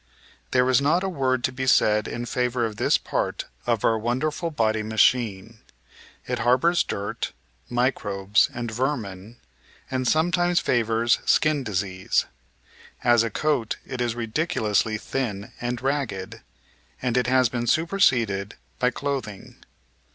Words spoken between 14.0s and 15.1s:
is ridiculously